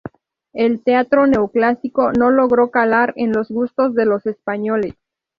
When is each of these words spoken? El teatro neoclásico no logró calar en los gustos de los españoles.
El 0.53 0.81
teatro 0.83 1.27
neoclásico 1.27 2.11
no 2.11 2.31
logró 2.31 2.71
calar 2.71 3.13
en 3.17 3.31
los 3.33 3.49
gustos 3.49 3.93
de 3.93 4.05
los 4.07 4.25
españoles. 4.25 4.95